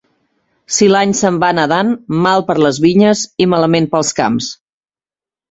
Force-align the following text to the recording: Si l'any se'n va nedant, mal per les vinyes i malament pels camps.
Si 0.77 0.87
l'any 0.93 1.11
se'n 1.19 1.37
va 1.43 1.49
nedant, 1.57 1.91
mal 2.29 2.45
per 2.49 2.57
les 2.65 2.81
vinyes 2.87 3.23
i 3.47 3.49
malament 3.53 3.91
pels 3.93 4.13
camps. 4.23 4.51